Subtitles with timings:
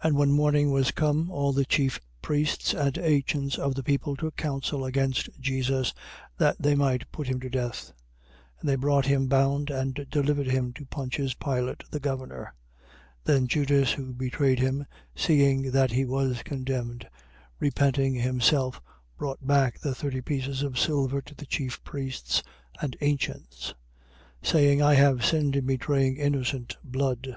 [0.00, 0.08] 27:1.
[0.08, 4.36] And when morning was come, all the chief priests and ancients of the people took
[4.36, 5.92] counsel against Jesus,
[6.38, 7.92] that they might put him to death.
[8.60, 8.60] 27:2.
[8.60, 12.54] And they brought him bound and delivered him to Pontius Pilate the governor.
[13.26, 13.26] 27:3.
[13.26, 17.06] Then Judas, who betrayed him, seeing that he was condemned,
[17.60, 18.80] repenting himself,
[19.18, 22.42] brought back the thirty pieces of silver to the chief priests
[22.80, 23.74] and ancients,
[24.42, 24.50] 27:4.
[24.50, 27.36] Saying: I have sinned in betraying innocent blood.